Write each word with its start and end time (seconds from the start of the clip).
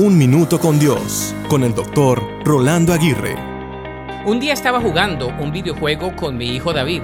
Un 0.00 0.16
Minuto 0.16 0.60
con 0.60 0.78
Dios, 0.78 1.34
con 1.48 1.64
el 1.64 1.74
doctor 1.74 2.22
Rolando 2.44 2.92
Aguirre. 2.92 3.34
Un 4.26 4.38
día 4.38 4.52
estaba 4.52 4.80
jugando 4.80 5.26
un 5.26 5.50
videojuego 5.50 6.14
con 6.14 6.36
mi 6.36 6.54
hijo 6.54 6.72
David. 6.72 7.02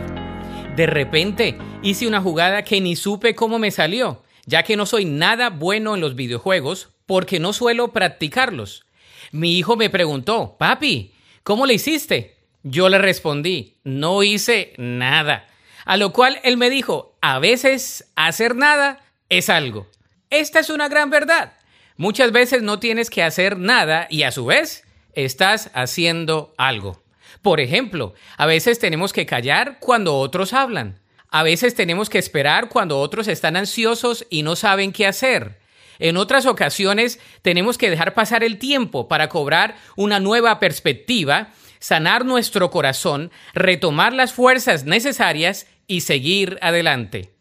De 0.76 0.86
repente 0.86 1.58
hice 1.82 2.06
una 2.06 2.20
jugada 2.20 2.62
que 2.62 2.80
ni 2.80 2.94
supe 2.94 3.34
cómo 3.34 3.58
me 3.58 3.72
salió, 3.72 4.22
ya 4.46 4.62
que 4.62 4.76
no 4.76 4.86
soy 4.86 5.06
nada 5.06 5.50
bueno 5.50 5.96
en 5.96 6.00
los 6.00 6.14
videojuegos 6.14 6.90
porque 7.04 7.40
no 7.40 7.52
suelo 7.52 7.92
practicarlos. 7.92 8.84
Mi 9.32 9.58
hijo 9.58 9.74
me 9.74 9.90
preguntó, 9.90 10.54
papi, 10.56 11.14
¿cómo 11.42 11.66
le 11.66 11.74
hiciste? 11.74 12.36
Yo 12.62 12.88
le 12.88 12.98
respondí, 12.98 13.74
no 13.82 14.22
hice 14.22 14.72
nada. 14.78 15.48
A 15.84 15.96
lo 15.96 16.12
cual 16.12 16.38
él 16.44 16.56
me 16.56 16.70
dijo, 16.70 17.16
a 17.20 17.40
veces 17.40 18.12
hacer 18.14 18.54
nada 18.54 19.00
es 19.30 19.50
algo. 19.50 19.88
Esta 20.30 20.60
es 20.60 20.70
una 20.70 20.88
gran 20.88 21.10
verdad. 21.10 21.54
Muchas 21.96 22.32
veces 22.32 22.62
no 22.62 22.80
tienes 22.80 23.08
que 23.08 23.22
hacer 23.22 23.56
nada 23.56 24.08
y 24.10 24.24
a 24.24 24.32
su 24.32 24.44
vez 24.46 24.84
estás 25.12 25.70
haciendo 25.74 26.52
algo. 26.58 27.02
Por 27.40 27.60
ejemplo, 27.60 28.14
a 28.36 28.46
veces 28.46 28.80
tenemos 28.80 29.12
que 29.12 29.26
callar 29.26 29.78
cuando 29.78 30.16
otros 30.16 30.54
hablan. 30.54 30.98
A 31.30 31.44
veces 31.44 31.74
tenemos 31.74 32.10
que 32.10 32.18
esperar 32.18 32.68
cuando 32.68 32.98
otros 32.98 33.28
están 33.28 33.56
ansiosos 33.56 34.26
y 34.28 34.42
no 34.42 34.56
saben 34.56 34.92
qué 34.92 35.06
hacer. 35.06 35.58
En 36.00 36.16
otras 36.16 36.46
ocasiones 36.46 37.20
tenemos 37.42 37.78
que 37.78 37.90
dejar 37.90 38.14
pasar 38.14 38.42
el 38.42 38.58
tiempo 38.58 39.06
para 39.06 39.28
cobrar 39.28 39.76
una 39.94 40.18
nueva 40.18 40.58
perspectiva, 40.58 41.52
sanar 41.78 42.24
nuestro 42.24 42.70
corazón, 42.70 43.30
retomar 43.52 44.12
las 44.12 44.32
fuerzas 44.32 44.84
necesarias 44.84 45.68
y 45.86 46.00
seguir 46.00 46.58
adelante. 46.60 47.33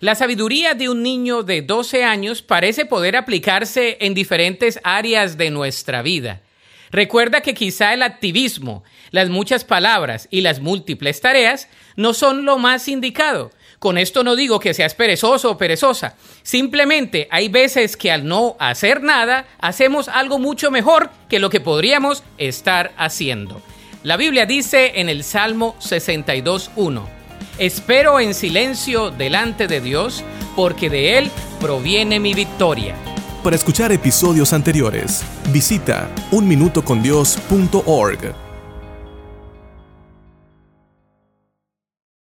La 0.00 0.14
sabiduría 0.14 0.74
de 0.74 0.90
un 0.90 1.02
niño 1.02 1.42
de 1.42 1.62
12 1.62 2.04
años 2.04 2.42
parece 2.42 2.84
poder 2.84 3.16
aplicarse 3.16 3.96
en 4.00 4.12
diferentes 4.12 4.78
áreas 4.84 5.38
de 5.38 5.50
nuestra 5.50 6.02
vida. 6.02 6.42
Recuerda 6.90 7.40
que 7.40 7.54
quizá 7.54 7.94
el 7.94 8.02
activismo, 8.02 8.84
las 9.10 9.30
muchas 9.30 9.64
palabras 9.64 10.28
y 10.30 10.42
las 10.42 10.60
múltiples 10.60 11.20
tareas 11.20 11.68
no 11.96 12.12
son 12.12 12.44
lo 12.44 12.58
más 12.58 12.88
indicado. 12.88 13.52
Con 13.78 13.96
esto 13.96 14.22
no 14.22 14.36
digo 14.36 14.60
que 14.60 14.74
seas 14.74 14.94
perezoso 14.94 15.52
o 15.52 15.58
perezosa. 15.58 16.14
Simplemente 16.42 17.26
hay 17.30 17.48
veces 17.48 17.96
que 17.96 18.10
al 18.12 18.26
no 18.26 18.56
hacer 18.58 19.02
nada 19.02 19.46
hacemos 19.58 20.08
algo 20.08 20.38
mucho 20.38 20.70
mejor 20.70 21.10
que 21.28 21.38
lo 21.38 21.48
que 21.50 21.60
podríamos 21.60 22.22
estar 22.36 22.92
haciendo. 22.98 23.62
La 24.02 24.16
Biblia 24.16 24.44
dice 24.44 24.92
en 24.96 25.08
el 25.08 25.24
Salmo 25.24 25.74
62.1 25.80 27.15
Espero 27.58 28.20
en 28.20 28.34
silencio 28.34 29.10
delante 29.10 29.66
de 29.66 29.80
Dios, 29.80 30.22
porque 30.54 30.90
de 30.90 31.16
Él 31.18 31.30
proviene 31.60 32.20
mi 32.20 32.34
victoria. 32.34 32.94
Para 33.42 33.56
escuchar 33.56 33.90
episodios 33.92 34.52
anteriores, 34.52 35.24
visita 35.52 36.10
unminutocondios.org. 36.32 38.45